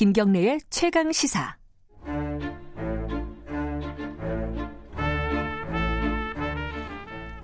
[0.00, 1.58] 김경래의 최강 시사.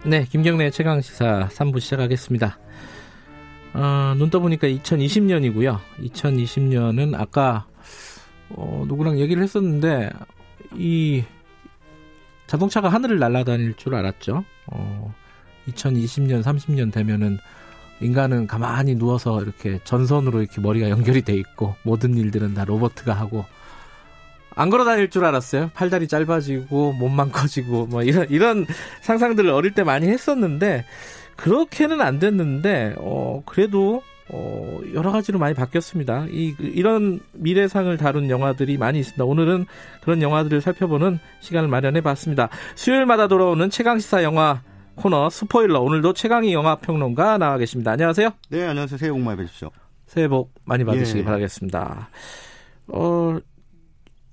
[0.07, 2.58] 네, 김경래 최강 시사 3부 시작하겠습니다.
[3.75, 5.79] 어, 눈 떠보니까 2020년이고요.
[6.00, 7.66] 2020년은 아까
[8.48, 10.08] 어, 누구랑 얘기를 했었는데
[10.77, 11.25] 이
[12.46, 14.46] 자동차가 하늘을 날아다닐 줄 알았죠.
[14.68, 15.14] 어,
[15.68, 17.36] 2020년, 30년 되면은
[18.00, 23.45] 인간은 가만히 누워서 이렇게 전선으로 이렇게 머리가 연결이 돼 있고 모든 일들은 다 로버트가 하고
[24.55, 25.71] 안 걸어 다닐 줄 알았어요.
[25.75, 28.67] 팔다리 짧아지고 몸만 커지고 뭐 이런 이런
[29.03, 30.85] 상상들을 어릴 때 많이 했었는데
[31.36, 36.27] 그렇게는 안 됐는데 어 그래도 어 여러 가지로 많이 바뀌었습니다.
[36.31, 39.22] 이 이런 미래상을 다룬 영화들이 많이 있습니다.
[39.25, 39.67] 오늘은
[40.03, 42.48] 그런 영화들을 살펴보는 시간을 마련해 봤습니다.
[42.75, 44.62] 수요일마다 돌아오는 최강 시사 영화
[44.97, 47.92] 코너 스포일러 오늘도 최강희 영화 평론가 나와 계십니다.
[47.92, 48.30] 안녕하세요.
[48.48, 48.98] 네, 안녕하세요.
[48.98, 49.70] 새해 복 많이 받으십시오.
[50.06, 51.25] 새해 복 많이 받으시기 예.
[51.25, 52.08] 바라겠습니다.
[52.88, 53.38] 어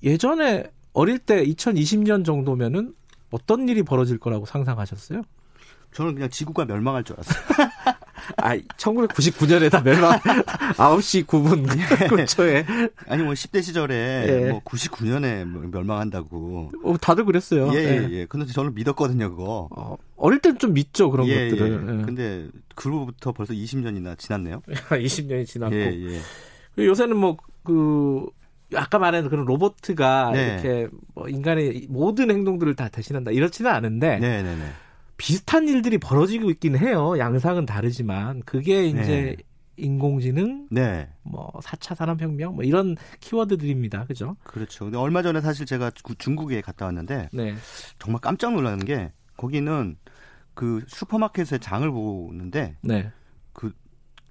[0.03, 2.93] 예전에 어릴 때 2020년 정도면은
[3.31, 5.23] 어떤 일이 벌어질 거라고 상상하셨어요?
[5.93, 7.69] 저는 그냥 지구가 멸망할 줄 알았어요.
[8.37, 13.95] 아, 1999년에 다 멸망 9시 9분 9초에 아니 뭐 10대 시절에
[14.27, 14.49] 예.
[14.51, 16.71] 뭐 99년에 멸망한다고.
[16.83, 17.71] 어, 다들 그랬어요.
[17.73, 18.25] 예, 예, 예.
[18.25, 19.67] 근데 저는 믿었거든요, 그거.
[19.71, 21.71] 어, 어릴 때는 좀 믿죠 그런 예, 것들을.
[21.71, 22.05] 예.
[22.05, 24.61] 근데 그로부터 벌써 20년이나 지났네요.
[24.89, 26.19] 20년이 지났고 예, 예.
[26.75, 28.27] 그리고 요새는 뭐그
[28.75, 30.53] 아까 말한 그런 로봇가 네.
[30.53, 34.71] 이렇게 뭐 인간의 모든 행동들을 다 대신한다 이렇지는 않은데 네, 네, 네.
[35.27, 37.17] 비슷한 일들이 벌어지고 있긴 해요.
[37.17, 39.43] 양상은 다르지만 그게 이제 네.
[39.77, 41.07] 인공지능, 네.
[41.23, 44.03] 뭐 4차 산업혁명 뭐 이런 키워드들입니다.
[44.05, 44.35] 그죠?
[44.43, 44.83] 그렇죠.
[44.83, 47.55] 근데 얼마 전에 사실 제가 구- 중국에 갔다 왔는데 네.
[47.99, 49.95] 정말 깜짝 놀라는 게 거기는
[50.55, 53.09] 그 슈퍼마켓에 장을 보는데 네.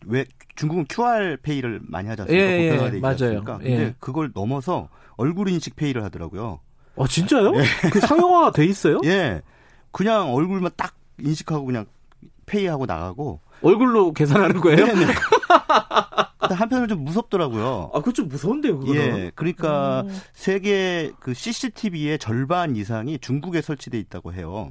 [0.04, 2.44] 왜 중국은 QR 페이를 많이 하지 않습니까?
[2.46, 3.12] 예, 예, 있지 맞아요.
[3.14, 3.58] 않습니까?
[3.58, 3.94] 근데 예.
[3.98, 6.60] 그걸 넘어서 얼굴 인식 페이를 하더라고요.
[6.96, 7.52] 어 진짜요?
[7.92, 9.00] 그 상용화가 돼 있어요?
[9.06, 9.40] 예.
[9.92, 11.86] 그냥 얼굴만 딱 인식하고 그냥
[12.46, 13.40] 페이하고 나가고.
[13.62, 14.86] 얼굴로 계산하는 거예요?
[14.86, 15.06] 네네.
[16.40, 17.90] 근데 한편으로 좀 무섭더라고요.
[17.94, 19.00] 아, 그거 좀 무서운데요, 그거는.
[19.00, 19.30] 예.
[19.36, 20.20] 그러니까 음.
[20.32, 24.70] 세계 그 CCTV의 절반 이상이 중국에 설치돼 있다고 해요.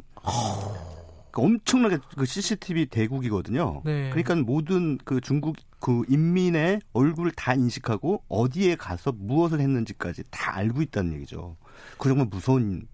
[1.32, 3.82] 그러니까 엄청나게 그 CCTV 대국이거든요.
[3.86, 4.10] 네.
[4.10, 10.82] 그러니까 모든 그 중국 그 인민의 얼굴을 다 인식하고 어디에 가서 무엇을 했는지까지 다 알고
[10.82, 11.56] 있다는 얘기죠.
[11.98, 12.86] 그 정말 무서운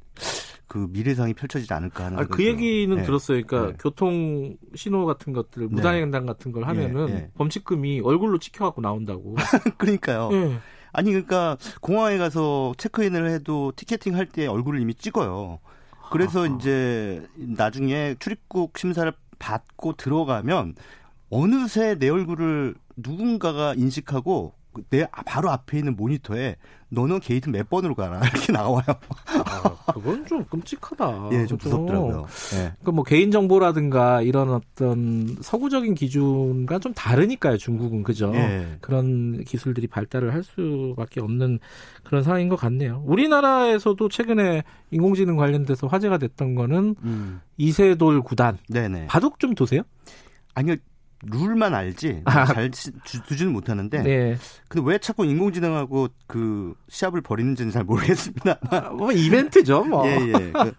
[0.67, 2.93] 그 미래상이 펼쳐지지 않을까 하는 아, 그 얘기는.
[2.95, 3.03] 네.
[3.03, 3.41] 들었어요.
[3.45, 3.77] 그러니까 네.
[3.79, 7.31] 교통 신호 같은 것들, 무단횡단 같은 걸 하면은 예, 예.
[7.37, 9.35] 범칙금이 얼굴로 찍혀갖고 나온다고.
[9.77, 10.29] 그러니까요.
[10.33, 10.57] 예.
[10.91, 15.59] 아니 그러니까 공항에 가서 체크인을 해도 티켓팅 할 때 얼굴을 이미 찍어요.
[16.11, 16.55] 그래서 아하.
[16.55, 20.75] 이제 나중에 출입국 심사를 받고 들어가면
[21.29, 24.53] 어느새 내 얼굴을 누군가가 인식하고
[24.89, 26.55] 내 바로 앞에 있는 모니터에
[26.89, 28.83] 너는 게이트 몇 번으로 가라 이렇게 나와요.
[28.87, 31.29] 아, 그건 좀 끔찍하다.
[31.33, 31.69] 예, 좀 그죠?
[31.77, 32.25] 무섭더라고요.
[32.53, 32.57] 예.
[32.57, 37.57] 그러니까 뭐 개인 정보라든가 이런 어떤 서구적인 기준과 좀 다르니까요.
[37.57, 38.31] 중국은 그죠.
[38.35, 38.77] 예.
[38.79, 41.59] 그런 기술들이 발달을 할 수밖에 없는
[42.03, 43.03] 그런 상황인 것 같네요.
[43.05, 47.41] 우리나라에서도 최근에 인공지능 관련돼서 화제가 됐던 거는 음.
[47.57, 49.07] 이세돌 구단 네네.
[49.07, 49.81] 바둑 좀 도세요?
[50.53, 50.75] 아니요.
[51.23, 52.45] 룰만 알지 아.
[52.45, 52.69] 잘
[53.27, 54.37] 두지는 못하는데 네.
[54.67, 58.59] 근데 왜 자꾸 인공지능하고 그 시합을 벌이는지는 잘 모르겠습니다.
[58.69, 59.83] 아, 뭐 이벤트죠.
[59.85, 60.05] 뭐.
[60.07, 60.51] 예, 예.
[60.51, 60.73] 그,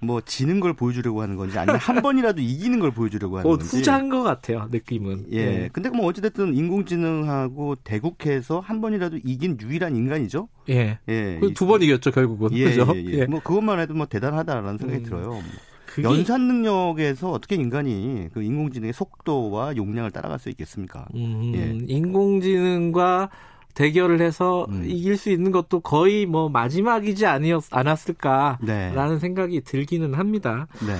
[0.00, 3.76] 뭐, 지는 걸 보여주려고 하는 건지, 아니면 한 번이라도 이기는 걸 보여주려고 하는 그 건지.
[3.76, 4.68] 후자인 것 같아요.
[4.70, 5.26] 느낌은.
[5.30, 5.44] 예.
[5.46, 5.68] 네.
[5.72, 10.48] 근데 뭐, 어찌됐든 인공지능하고 대국해서 한 번이라도 이긴 유일한 인간이죠?
[10.68, 10.98] 예.
[11.08, 11.40] 예.
[11.54, 12.50] 두 번 이겼죠 결국은.
[12.52, 12.92] 예, 그죠?
[12.96, 13.26] 예, 예.
[13.26, 15.04] 뭐, 그것만 해도 뭐, 대단하다라는 생각이 음.
[15.04, 15.42] 들어요.
[16.02, 21.06] 연산 능력에서 어떻게 인간이 그 인공지능의 속도와 용량을 따라갈 수 있겠습니까?
[21.14, 21.78] 음, 예.
[21.86, 23.30] 인공지능과
[23.74, 24.84] 대결을 해서 음.
[24.84, 29.18] 이길 수 있는 것도 거의 뭐 마지막이지 아니었, 않았을까라는 네.
[29.18, 30.66] 생각이 들기는 합니다.
[30.84, 30.94] 네.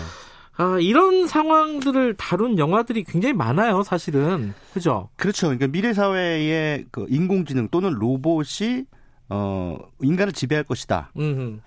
[0.59, 4.55] 아, 이런 상황들을 다룬 영화들이 굉장히 많아요, 사실은.
[4.75, 5.09] 그죠?
[5.17, 5.47] 그렇죠.
[5.47, 8.85] 그러니까 미래 사회의 그 인공지능 또는 로봇이
[9.29, 11.13] 어 인간을 지배할 것이다.
[11.17, 11.61] 음,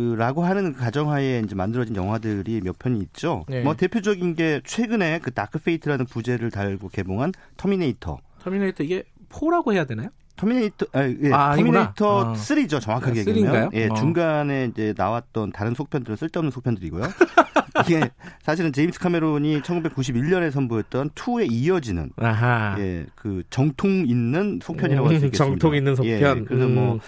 [0.00, 3.46] 그라고 하는 가정하에 이제 만들어진 영화들이 몇 편이 있죠.
[3.48, 3.62] 네.
[3.62, 8.18] 뭐 대표적인 게 최근에 그 다크 페이트라는 부제를 달고 개봉한 터미네이터.
[8.40, 10.10] 터미네이터 이게 four라고 해야 되나요?
[10.36, 11.56] 터미네이터 아, 예, 아.
[11.56, 12.32] 터미네이터 아.
[12.34, 12.78] 3죠.
[12.82, 13.70] 정확하게 아, 얘기하면.
[13.70, 13.74] 3인가요?
[13.74, 13.94] 예, 어.
[13.94, 17.02] 중간에 이제 나왔던 다른 속편들은 쓸데없는 속편들이고요.
[17.86, 18.10] 이게
[18.42, 22.76] 사실은 제임스 카메론이 1991년에 선보였던 2에 이어지는 아하.
[22.80, 25.44] 예, 그 정통 있는 속편이라고 할 수 음, 있겠습니다.
[25.52, 26.38] 정통 있는 속편.
[26.38, 26.74] 예, 그래서 음.
[26.74, 27.00] 뭐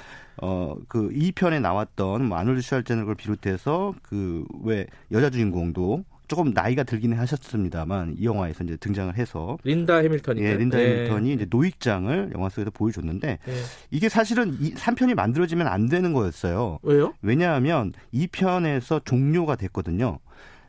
[0.43, 7.17] 어, 그 2편에 나왔던 뭐 아놀드 슈왈제네거를 비롯해서 그 왜 여자 주인공도 조금 나이가 들기는
[7.19, 12.70] 하셨습니다만 이 영화에서 이제 등장을 해서 린다 해밀턴이 예, 린다 해밀턴이 이제 노익장을 영화 속에서
[12.70, 13.52] 보여줬는데 네.
[13.90, 16.81] 이게 사실은 이 3편이 만들어지면 안 되는 거였어요.
[16.82, 17.14] 왜요?
[17.23, 20.19] 왜냐하면 2편에서 종료가 됐거든요.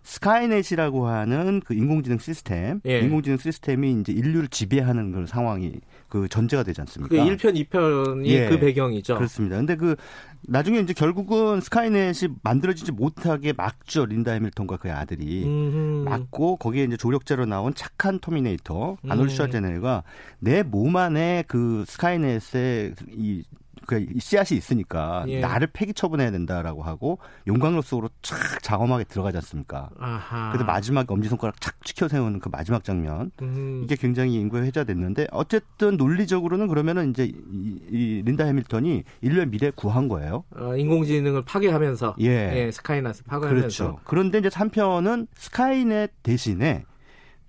[0.04, 3.00] 스카이넷이라고 하는 그 인공지능 시스템, 예.
[3.02, 5.74] 인공지능 시스템이 이제 인류를 지배하는 그런 상황이
[6.10, 7.16] 그 전제가 되지 않습니까?
[7.16, 8.50] 그 1편, 2편이 예.
[8.50, 9.16] 그 배경이죠.
[9.16, 9.58] 그렇습니다.
[9.58, 9.96] 근데 그
[10.42, 14.06] 나중에 이제 결국은 스카이넷이 만들어지지 못하게 막죠.
[14.06, 15.44] 린다 해밀턴과 그의 아들이.
[15.46, 16.10] 음흠.
[16.10, 19.12] 막고 거기에 이제 조력자로 나온 착한 터미네이터 음.
[19.12, 20.04] 아놀드 슈와제네가
[20.40, 23.44] 내 몸 안에 그 스카이넷의 이,
[23.90, 25.40] 그 씨앗이 있으니까 예.
[25.40, 29.90] 나를 폐기 처분해야 된다라고 하고 용광로 속으로 착 장엄하게 들어가지 않습니까?
[29.98, 30.52] 아하.
[30.52, 33.82] 그래서 마지막 엄지손가락 착 치켜 세우는 그 마지막 장면 음.
[33.84, 40.08] 이게 굉장히 인구에 회자됐는데 어쨌든 논리적으로는 그러면은 이제 이, 이 린다 해밀턴이 인류의 미래 구한
[40.08, 40.44] 거예요.
[40.56, 42.70] 어, 인공지능을 파괴하면서 예.
[42.72, 44.00] 스카이넷을 파괴하면서 그렇죠.
[44.04, 46.86] 그런데 이제 3편은 스카이넷 대신에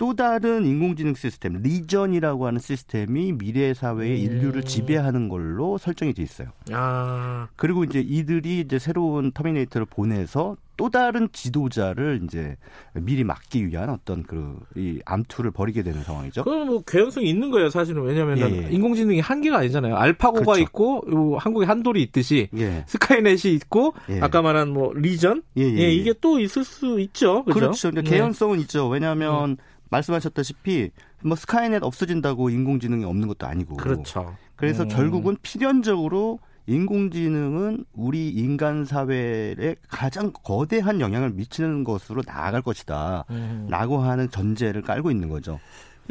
[0.01, 4.33] 또 다른 인공지능 시스템, 리전이라고 하는 시스템이 미래 사회의 음.
[4.33, 6.49] 인류를 지배하는 걸로 설정이 돼 있어요.
[6.73, 12.57] 아, 그리고 이제 이들이 이제 새로운 터미네이터를 보내서 또 다른 지도자를 이제
[12.95, 16.45] 미리 막기 위한 어떤 그 이 암투를 벌이게 되는 상황이죠.
[16.45, 18.03] 그건 뭐 개연성이 있는 거예요, 사실은.
[18.03, 18.71] 왜냐면은 예, 예.
[18.71, 19.97] 인공지능이 한 개가 아니잖아요.
[19.97, 20.61] 알파고가 그렇죠.
[20.63, 22.85] 있고 요 한국에 한돌이 있듯이 예.
[22.87, 24.21] 스카이넷이 있고 예.
[24.21, 25.93] 아까 말한 뭐 리전 예, 예, 예.
[25.93, 27.45] 이게 또 있을 수 있죠.
[27.45, 27.59] 그죠?
[27.59, 27.91] 그렇죠.
[27.91, 28.03] 네.
[28.03, 28.89] 개연성은 있죠.
[28.89, 29.57] 왜냐하면
[29.91, 30.91] 말씀하셨다시피
[31.23, 33.77] 뭐 스카이넷 없어진다고 인공지능이 없는 것도 아니고.
[33.77, 34.37] 그렇죠.
[34.57, 34.89] 그래서 음.
[34.89, 43.25] 결국은 필연적으로 인공지능은 우리 인간 사회에 가장 거대한 영향을 미치는 것으로 나아갈 것이다.
[43.31, 43.67] 음.
[43.69, 45.59] 라고 하는 전제를 깔고 있는 거죠.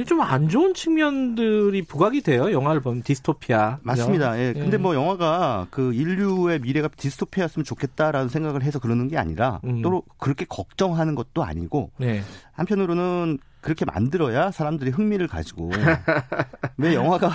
[0.05, 2.51] 좀 안 좋은 측면들이 부각이 돼요.
[2.51, 3.79] 영화를 보면 디스토피아.
[3.81, 4.37] 맞습니다.
[4.37, 4.49] 예.
[4.49, 4.53] 예.
[4.53, 9.81] 근데 뭐 영화가 그 인류의 미래가 디스토피아였으면 좋겠다라는 생각을 해서 그러는 게 아니라 음.
[9.81, 12.21] 또 그렇게 걱정하는 것도 아니고 네.
[12.51, 15.69] 한편으로는 그렇게 만들어야 사람들이 흥미를 가지고
[16.77, 17.29] 왜 영화가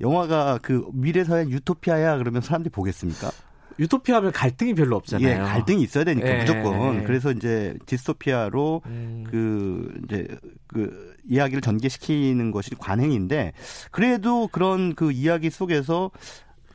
[0.00, 3.30] 영화가 그 미래 사회 유토피아야 그러면 사람들이 보겠습니까?
[3.78, 5.28] 유토피아 하면 갈등이 별로 없잖아요.
[5.28, 6.96] 예, 갈등이 있어야 되니까 예, 무조건.
[6.96, 7.02] 예.
[7.04, 9.24] 그래서 이제 디스토피아로 음.
[9.30, 10.26] 그 이제
[10.72, 13.52] 그 이야기를 전개시키는 것이 관행인데
[13.90, 16.10] 그래도 그런 그 이야기 속에서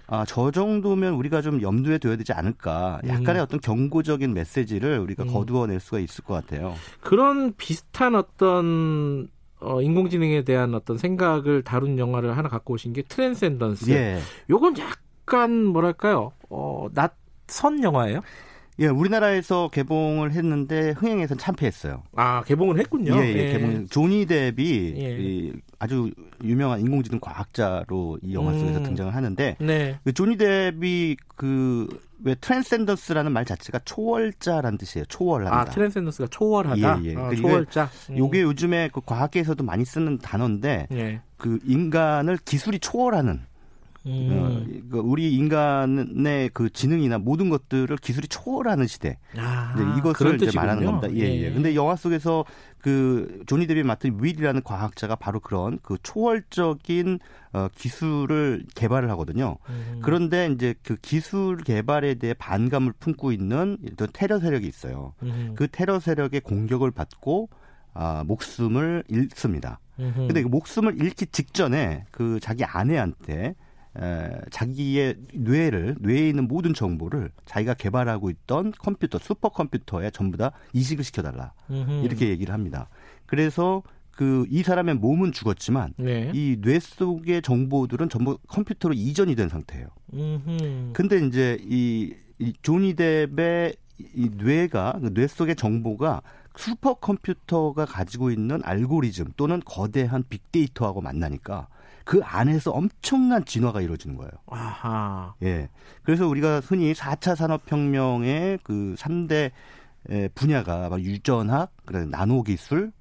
[0.08, 3.02] 아, 저 정도면 우리가 좀 염두에 둬야 되지 않을까.
[3.08, 5.34] 약간의 어떤 경고적인 메시지를 우리가 음.
[5.34, 6.76] 거두어낼 수가 있을 것 같아요.
[7.02, 13.90] 그런 비슷한 어떤 어, 인공지능에 대한 어떤 생각을 다룬 영화를 하나 갖고 오신 게 트랜센던스.
[13.90, 14.20] 예.
[14.50, 16.34] 요건 약간 뭐랄까요?
[16.50, 18.20] 어, 낯선 영화예요?
[18.80, 22.04] 예, 우리나라에서 개봉을 했는데 흥행에선 참패했어요.
[22.16, 23.16] 아, 개봉을 했군요.
[23.18, 23.88] 예, 예, 개봉.
[23.88, 25.18] 조니 뎁이 예.
[25.20, 26.12] 이 아주
[26.44, 28.84] 유명한 인공지능 과학자로 이 영화 속에서 음.
[28.84, 30.00] 등장을 하는데 네.
[30.04, 31.88] 그 조니 뎁이 그
[32.26, 35.06] 왜 트랜센던스라는 말 자체가 초월자라는 뜻이에요.
[35.06, 35.60] 초월한다.
[35.60, 37.04] 아, 트랜센던스가 초월하다.
[37.04, 37.12] 예, 예.
[37.32, 37.90] 이게 초월자.
[38.10, 38.18] 음.
[38.18, 41.22] 요게 요즘에 그 과학계에서도 많이 쓰는 단어인데 예.
[41.38, 43.55] 그 인간을 기술이 초월하는 어,
[44.06, 44.88] 음.
[44.92, 49.18] 그 우리 인간의 그 지능이나 모든 것들을 기술이 초월하는 시대.
[49.38, 50.52] 아, 네, 이것을 이제.
[50.56, 51.12] 말하는 겁니다.
[51.14, 51.52] 예, 예.
[51.52, 52.46] 근데 영화 속에서
[52.78, 57.20] 그 조니 뎁이 맡은 윌이라는 과학자가 바로 그런 그 초월적인
[57.54, 59.58] 어, 기술을 개발을 하거든요.
[59.70, 60.00] 음.
[60.04, 65.14] 그런데 이제 그 기술 개발에 대해 반감을 품고 있는 어떤 테러 세력이 있어요.
[65.24, 65.54] 음.
[65.56, 67.50] 그 테러 세력의 공격을 받고
[67.96, 69.80] 아, 목숨을 잃습니다.
[70.00, 70.28] 음흠.
[70.28, 73.56] 근데 그 목숨을 잃기 직전에 그 자기 아내한테 에,
[74.50, 81.04] 자기의 뇌를 뇌에 있는 모든 정보를 자기가 개발하고 있던 컴퓨터 슈퍼 컴퓨터에 전부 다 이식을
[81.04, 82.04] 시켜달라 음흠.
[82.04, 82.90] 이렇게 얘기를 합니다.
[83.26, 86.32] 그래서 그 이 사람의 몸은 죽었지만 네.
[86.34, 89.88] 이뇌 속의 정보들은 전부 컴퓨터로 이전이 된 상태예요.
[90.14, 90.92] 음흠.
[90.94, 93.76] 근데 이제 이, 이 조니 뎁의
[94.16, 96.22] 이 뇌가 그뇌 속의 정보가
[96.58, 101.68] 슈퍼 컴퓨터가 가지고 있는 알고리즘 또는 거대한 빅데이터하고 만나니까
[102.06, 104.32] 그 안에서 엄청난 진화가 이루어지는 거예요.
[104.48, 105.34] 아하.
[105.44, 105.70] 예.
[106.04, 109.52] 그래서 우리가 흔히 4차 산업혁명의 그 3대
[110.10, 112.92] 에, 분야가 막 유전학, 그다음에 나노기술,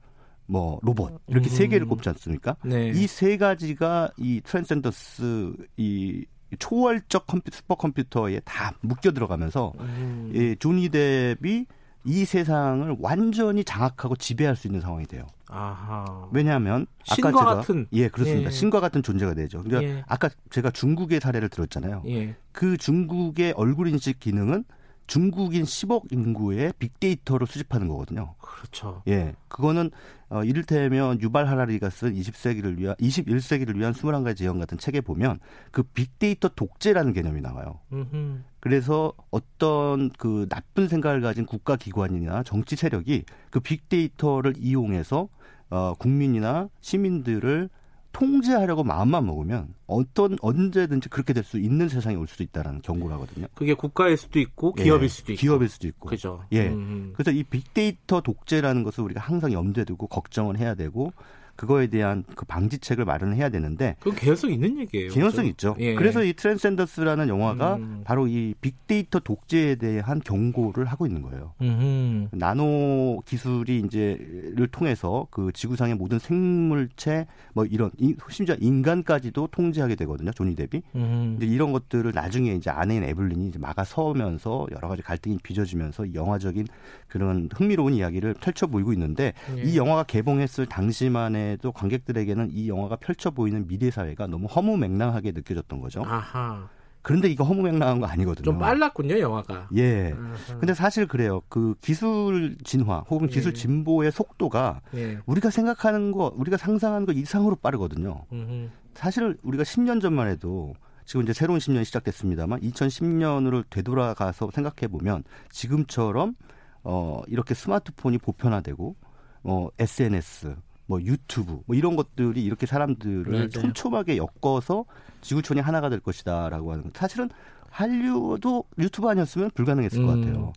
[0.46, 1.88] 뭐 로봇 이렇게 세 개를 음.
[1.88, 2.56] 꼽지 않습니까?
[2.64, 2.88] 네.
[2.88, 6.24] 이 세 가지가 이 트랜센던스 이
[6.58, 10.30] 초월적 컴퓨터 슈퍼컴퓨터에 다 묶여 들어가면서 음.
[10.34, 11.66] 이 조니 뎁이
[12.06, 15.26] 이 세상을 완전히 장악하고 지배할 수 있는 상황이 돼요.
[15.54, 16.28] 아하.
[16.32, 17.86] 왜냐하면 신과 아까 제가 같은.
[17.92, 18.46] 예 그렇습니다.
[18.48, 18.50] 예.
[18.50, 19.62] 신과 같은 존재가 되죠.
[19.62, 20.04] 그러니까 예.
[20.08, 22.02] 아까 제가 중국의 사례를 들었잖아요.
[22.08, 22.34] 예.
[22.52, 24.64] 그 중국의 얼굴 인식 기능은
[25.06, 28.34] 중국인 10억 인구의 빅데이터를 수집하는 거거든요.
[28.40, 29.02] 그렇죠.
[29.08, 29.34] 예.
[29.48, 29.90] 그거는
[30.30, 35.38] 어 이를테면 유발 하라리가 쓴 20세기를 위한 21세기를 위한 21가지 지형 같은 책에 보면
[35.70, 37.80] 그 빅데이터 독재라는 개념이 나와요.
[37.92, 38.40] 음흠.
[38.60, 45.28] 그래서 어떤 그 나쁜 생각을 가진 국가 기관이나 정치 세력이 그 빅데이터를 이용해서
[45.70, 47.68] 어 국민이나 시민들을
[48.14, 53.46] 통제하려고 마음만 먹으면 어떤 언제든지 그렇게 될 수 있는 세상이 올 수도 있다라는 경고를 하거든요.
[53.54, 55.40] 그게 국가일 수도 있고 기업일 예, 수도 있고.
[55.40, 56.08] 기업일 수도 있고.
[56.08, 56.42] 그죠.
[56.52, 56.68] 예.
[56.68, 57.12] 음.
[57.14, 61.12] 그래서 이 빅데이터 독재라는 것을 우리가 항상 염두에 두고 걱정을 해야 되고
[61.56, 65.10] 그거에 대한 그 방지책을 마련을 해야 되는데 그건 개연성 있는 얘기예요.
[65.10, 65.50] 개연성 그죠?
[65.50, 65.76] 있죠.
[65.80, 65.94] 예.
[65.94, 68.00] 그래서 이 트랜센더스라는 영화가 음.
[68.04, 71.52] 바로 이 빅데이터 독재에 대한 경고를 하고 있는 거예요.
[71.60, 72.28] 음흠.
[72.32, 80.30] 나노 기술이 이제를 통해서 그 지구상의 모든 생물체 뭐 이런 이- 심지어 인간까지도 통제하게 되거든요.
[80.32, 80.82] 조니 뎁이.
[80.96, 81.36] 음.
[81.38, 86.66] 근데 이런 것들을 나중에 이제 아내인 에블린이 이제 막아서면서 여러 가지 갈등이 빚어지면서 영화적인
[87.08, 89.62] 그런 흥미로운 이야기를 펼쳐 보이고 있는데 예.
[89.62, 95.80] 이 영화가 개봉했을 당시만 해도 관객들에게는 이 영화가 펼쳐 보이는 미래 사회가 너무 허무맹랑하게 느껴졌던
[95.80, 96.04] 거죠.
[96.04, 96.68] 아하.
[97.02, 98.44] 그런데 이거 허무맹랑한 거 아니거든요.
[98.44, 99.68] 좀 빨랐군요, 영화가.
[99.76, 100.12] 예.
[100.12, 100.58] 아하.
[100.58, 101.42] 근데 사실 그래요.
[101.48, 103.54] 그 기술 진화 혹은 기술 예.
[103.54, 105.18] 진보의 속도가 예.
[105.26, 108.24] 우리가 생각하는 거, 우리가 상상하는 것 이상으로 빠르거든요.
[108.32, 108.68] 음흠.
[108.94, 110.74] 사실 우리가 10년 전만 해도
[111.04, 116.34] 지금 이제 새로운 10년이 시작됐습니다만 2010년으로 되돌아가서 생각해 보면 지금처럼
[116.82, 118.96] 어 이렇게 스마트폰이 보편화되고
[119.44, 123.48] 어 SNS 뭐 유튜브 뭐 이런 것들이 이렇게 사람들을 맞아요.
[123.48, 124.84] 촘촘하게 엮어서
[125.22, 126.94] 지구촌이 하나가 될 것이다라고 하는 것.
[126.94, 127.30] 사실은
[127.70, 130.20] 한류도 유튜브 아니었으면 불가능했을 것 음.
[130.20, 130.52] 같아요.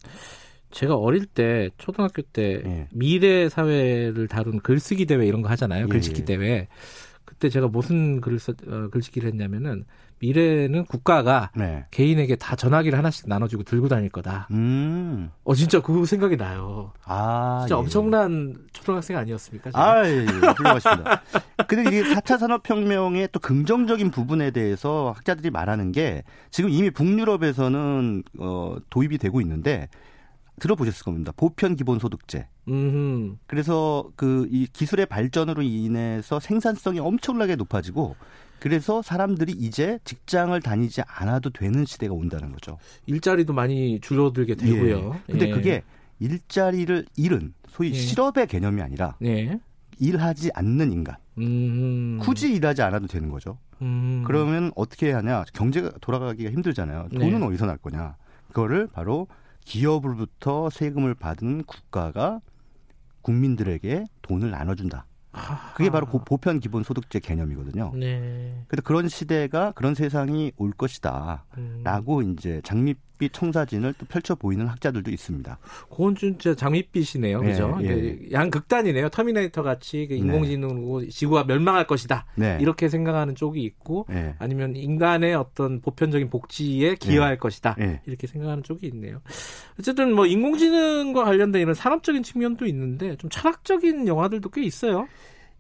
[0.72, 2.88] 제가 어릴 때 초등학교 때 예.
[2.92, 5.86] 미래 사회를 다룬 글쓰기 대회 이런 거 하잖아요.
[5.86, 6.26] 예, 글짓기 예.
[6.26, 6.68] 대회.
[7.28, 9.84] 그때 제가 무슨 글을 써, 어, 글짓기를 했냐면은
[10.20, 11.86] 미래는 국가가 네.
[11.92, 14.48] 개인에게 다 전화기를 하나씩 나눠주고 들고 다닐 거다.
[14.52, 15.30] 음.
[15.44, 16.94] 어 진짜 그 생각이 나요.
[17.04, 17.60] 아.
[17.62, 17.80] 진짜 예.
[17.80, 19.72] 엄청난 초등학생 아니었습니까?
[19.72, 19.92] 제가?
[19.92, 20.26] 아, 예, 예.
[20.26, 21.22] 훌륭하십니다.
[21.68, 28.78] 근데 이게 4차 산업혁명의 또 긍정적인 부분에 대해서 학자들이 말하는 게 지금 이미 북유럽에서는 어,
[28.90, 29.90] 도입이 되고 있는데
[30.60, 31.32] 들어보셨을 겁니다.
[31.36, 32.48] 보편 기본소득제.
[32.70, 38.16] 음, 그래서 그 이 기술의 발전으로 인해서 생산성이 엄청나게 높아지고
[38.60, 42.78] 그래서 사람들이 이제 직장을 다니지 않아도 되는 시대가 온다는 거죠.
[43.06, 45.16] 일자리도 많이 줄어들게 되고요.
[45.16, 45.32] 예.
[45.32, 45.52] 근데 예.
[45.52, 45.84] 그게
[46.20, 47.94] 일자리를 잃은 소위 예.
[47.94, 49.60] 실업의 개념이 아니라 예.
[50.00, 51.16] 일하지 않는 인간.
[51.38, 53.58] 음, 굳이 일하지 않아도 되는 거죠.
[53.82, 55.44] 음, 그러면 어떻게 해야 하냐?
[55.54, 57.10] 경제가 돌아가기가 힘들잖아요.
[57.14, 57.46] 돈은 네.
[57.46, 58.16] 어디서 날 거냐?
[58.48, 59.28] 그거를 바로
[59.68, 62.40] 기업으로부터 세금을 받은 국가가
[63.22, 65.06] 국민들에게 돈을 나눠준다.
[65.76, 67.92] 그게 바로 그 보편 기본 소득제 개념이거든요.
[67.94, 68.64] 네.
[68.70, 71.46] 근데 그런 시대가 그런 세상이 올 것이다.
[71.58, 71.82] 음.
[71.84, 75.58] 라고 이제 장밋빛 청사진을 또 펼쳐 보이는 학자들도 있습니다.
[75.90, 77.42] 그건 진짜 장밋빛이네요.
[77.44, 77.78] 예, 그죠?
[77.82, 77.86] 예.
[77.86, 79.10] 이게 양극단이네요.
[79.10, 82.26] 터미네이터 같이 그 인공지능으로 지구가 멸망할 것이다.
[82.36, 82.58] 네.
[82.62, 84.36] 이렇게 생각하는 쪽이 있고 네.
[84.40, 87.76] 아니면 인간의 어떤 보편적인 복지에 기여할 것이다.
[87.78, 88.02] 네.
[88.06, 89.22] 이렇게 생각하는 쪽이 있네요.
[89.80, 95.08] 어쨌든 뭐 인공지능과 관련된 이런 산업적인 측면도 있는데 좀 철학적인 영화들도 꽤 있어요.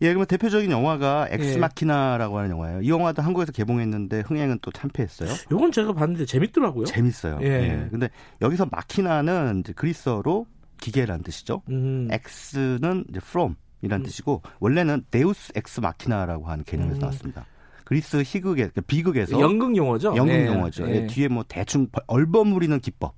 [0.01, 1.35] 예, 그러면 대표적인 영화가 예.
[1.35, 2.81] 엑스마키나라고 하는 영화예요.
[2.81, 5.29] 이 영화도 한국에서 개봉했는데 흥행은 또 참패했어요.
[5.51, 6.85] 요건 제가 봤는데 재밌더라고요.
[6.85, 7.39] 재밌어요.
[7.41, 7.47] 예.
[7.47, 7.87] 예.
[7.89, 8.09] 근데
[8.41, 10.45] 여기서 마키나는 이제 그리스어로
[10.79, 11.63] 기계라는 뜻이죠.
[11.69, 12.07] 음.
[12.11, 14.03] 엑스는 이제 from이라는 음.
[14.03, 16.99] 뜻이고 원래는 데우스 엑스 마키나라고 하는 개념에서 음.
[16.99, 17.45] 나왔습니다.
[17.87, 20.13] 그리스 희극에 그러니까 비극에서 연극 용어죠.
[20.17, 20.47] 연극 예.
[20.47, 20.85] 용어죠.
[20.89, 20.95] 예.
[20.95, 23.15] 예, 뒤에 뭐 대충 얼버무리는 기법.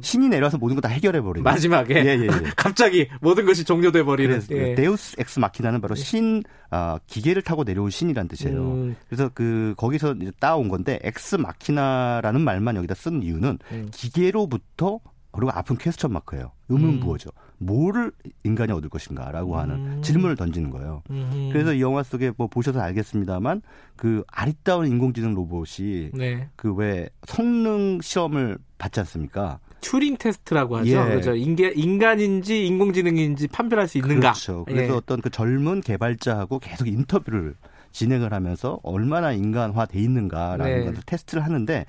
[0.00, 1.42] 신이 내려와서 모든 거 다 해결해 버리는.
[1.42, 2.28] 마지막에 예, 예, 예.
[2.56, 4.40] 갑자기 모든 것이 종료돼 버리는.
[4.46, 8.60] 그래서 데우스 엑스 마키나는 바로 신 아, 기계를 타고 내려온 신이라는 뜻이에요.
[8.60, 13.88] 음, 그래서 그 거기서 이제 따온 건데 엑스 마키나라는 말만 여기다 쓴 이유는 음.
[13.90, 15.00] 기계로부터
[15.32, 16.52] 그리고 앞은 question mark예요.
[16.68, 17.30] 의문 부호죠.
[17.58, 18.12] 뭐를
[18.44, 20.02] 인간이 얻을 것인가라고 하는 음.
[20.02, 21.02] 질문을 던지는 거예요.
[21.10, 21.48] 음.
[21.52, 23.62] 그래서 이 영화 속에 뭐 보셔서 알겠습니다만
[23.96, 26.48] 그 아리따운 인공지능 로봇이 네.
[26.56, 29.58] 그 왜 성능 시험을 받지 않습니까?
[29.80, 30.90] 튜링 테스트라고 하죠.
[30.90, 30.94] 예.
[30.94, 31.34] 그렇죠.
[31.34, 34.32] 인게, 인간인지 인공지능인지 판별할 수 있는가.
[34.32, 34.64] 그렇죠.
[34.64, 34.96] 그래서 예.
[34.96, 37.54] 어떤 그 젊은 개발자하고 계속 인터뷰를
[37.92, 40.84] 진행을 하면서 얼마나 인간화돼 있는가라는 네.
[40.86, 41.84] 것을 테스트를 하는데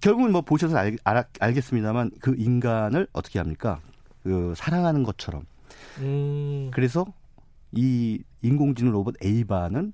[0.00, 3.80] 결국은 뭐 보셔서 알, 알, 겠습니다만 그 인간을 어떻게 합니까?
[4.22, 5.44] 그 사랑하는 것처럼.
[5.98, 7.06] 음, 그래서
[7.72, 9.92] 이 인공지능 로봇 에이바는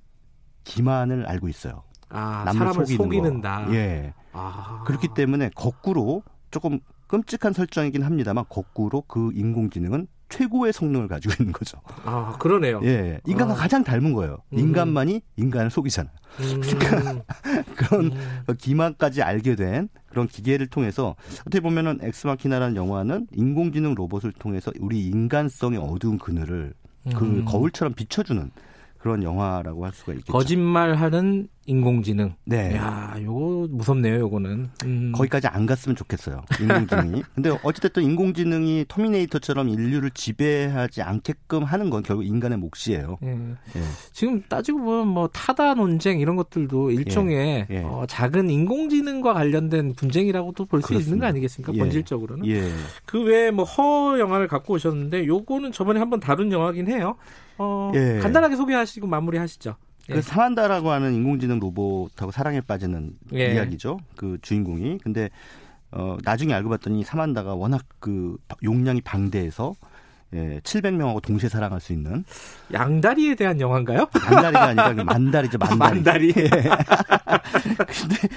[0.65, 1.83] 기만을 알고 있어요.
[2.09, 3.67] 아, 남을 속이는 속이는다.
[3.67, 3.75] 거.
[3.75, 4.13] 예.
[4.33, 4.83] 아.
[4.87, 11.79] 그렇기 때문에 거꾸로 조금 끔찍한 설정이긴 합니다만 거꾸로 그 인공지능은 최고의 성능을 가지고 있는 거죠.
[12.05, 12.81] 아, 그러네요.
[12.85, 13.57] 예, 인간과 아.
[13.57, 14.39] 가장 닮은 거예요.
[14.53, 14.59] 음.
[14.59, 16.13] 인간만이 인간을 속이잖아요.
[16.41, 16.61] 음,
[17.77, 18.55] 그런 음.
[18.59, 25.79] 기만까지 알게 된 그런 기계를 통해서 어떻게 보면은 엑스마키나라는 영화는 인공지능 로봇을 통해서 우리 인간성의
[25.79, 26.75] 어두운 그늘을
[27.15, 27.45] 그 음.
[27.45, 28.51] 거울처럼 비춰주는
[28.99, 30.33] 그런 영화라고 할 수가 있겠죠.
[30.33, 32.35] 거짓말하는 인공지능.
[32.45, 32.75] 네.
[32.77, 34.71] 야, 요거 무섭네요, 요거는.
[34.85, 35.13] 음.
[35.15, 36.43] 거기까지 안 갔으면 좋겠어요.
[36.61, 37.23] 인공지능이.
[37.35, 43.19] 근데 어찌됐든 인공지능이 터미네이터처럼 인류를 지배하지 않게끔 하는 건 결국 인간의 몫이에요.
[43.25, 43.29] 예.
[43.31, 43.83] 예.
[44.13, 47.83] 지금 따지고 보면 뭐 타다 논쟁 이런 것들도 일종의 예.
[47.83, 51.27] 어, 작은 인공지능과 관련된 분쟁이라고도 볼 수 있는 거.
[51.27, 51.75] 아니겠습니까?
[51.75, 51.79] 예.
[51.79, 52.47] 본질적으로는.
[52.47, 52.63] 예.
[53.05, 57.17] 그 외에 뭐 허 영화를 갖고 오셨는데 요거는 저번에 한번 다룬 영화긴 해요.
[57.59, 58.19] 어, 예.
[58.23, 59.75] 간단하게 소개하시고 마무리하시죠.
[60.09, 63.55] 그 사만다라고 하는 인공지능 로봇하고 사랑에 빠지는 예.
[63.55, 63.99] 이야기죠.
[64.17, 64.99] 그 주인공이.
[64.99, 65.31] 근데
[65.91, 69.75] 어 나중에 알고 봤더니 사만다가 워낙 그 용량이 방대해서
[70.35, 72.25] 예, 700명하고 동시에 사랑할 수 있는
[72.73, 74.07] 양다리에 대한 영화인가요?
[74.31, 75.59] 만다리가 아니라 그 만다리죠.
[75.59, 75.79] 만다리.
[76.03, 76.33] 만다리.
[77.87, 78.29] 근데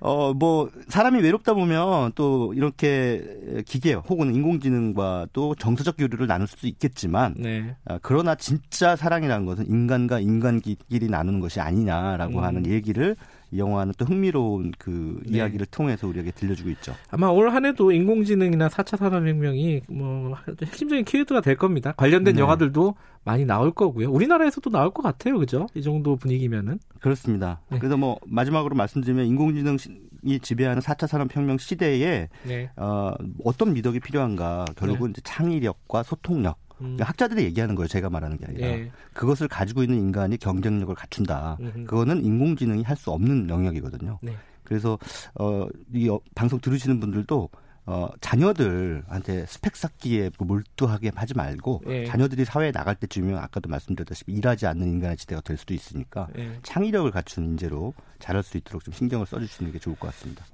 [0.00, 6.66] 어 뭐 사람이 외롭다 보면 또 이렇게 기계 혹은 인공지능과 또 정서적 교류를 나눌 수도
[6.66, 7.76] 있겠지만 네.
[7.84, 12.44] 아, 그러나 진짜 사랑이라는 것은 인간과 인간끼리 나누는 것이 아니냐라고 음.
[12.44, 13.14] 하는 얘기를
[13.52, 15.38] 이 영화는 또 흥미로운 그 네.
[15.38, 16.94] 이야기를 통해서 우리에게 들려주고 있죠.
[17.10, 21.92] 아마 올 한해도 인공지능이나 4차 산업혁명이 뭐 핵심적인 키워드가 될 겁니다.
[21.92, 22.40] 관련된 네.
[22.40, 22.94] 영화들도
[23.24, 24.10] 많이 나올 거고요.
[24.10, 25.38] 우리나라에서도 나올 것 같아요.
[25.38, 25.66] 그죠?
[25.74, 26.80] 이 정도 분위기면은.
[27.00, 27.60] 그렇습니다.
[27.70, 27.78] 네.
[27.78, 32.70] 그래서 뭐 마지막으로 말씀드리면 인공지능이 지배하는 4차 산업혁명 시대에 네.
[32.76, 33.12] 어,
[33.44, 36.96] 어떤 미덕이 필요한가 결국은 이제 창의력과 소통력 음.
[37.00, 37.88] 학자들이 얘기하는 거예요.
[37.88, 38.90] 제가 말하는 게 아니라 예.
[39.12, 41.56] 그것을 가지고 있는 인간이 경쟁력을 갖춘다.
[41.60, 41.84] 음흠.
[41.84, 44.18] 그거는 인공지능이 할 수 없는 영역이거든요.
[44.22, 44.36] 네.
[44.64, 44.98] 그래서
[45.34, 47.48] 어, 이 어, 방송 들으시는 분들도
[47.84, 52.06] 어, 자녀들한테 스펙 쌓기에 뭐 몰두하게 하지 말고 예.
[52.06, 56.58] 자녀들이 사회에 나갈 때쯤이면 아까도 말씀드렸다시피 일하지 않는 인간의 시대가 될 수도 있으니까 예.
[56.62, 60.44] 창의력을 갖춘 인재로 자랄 수 있도록 좀 신경을 써주시는 게 좋을 것 같습니다.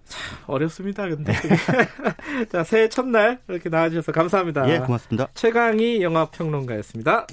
[0.47, 1.07] 어렵습니다.
[1.07, 1.35] 근데.
[2.51, 4.69] 자, 새해 첫날 이렇게 나와주셔서 감사합니다.
[4.71, 5.29] 예, 고맙습니다.
[5.35, 7.27] 최강희 영화평론가였습니다.